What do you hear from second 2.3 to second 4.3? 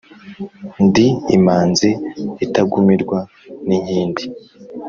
itagumirwa n’ inkindi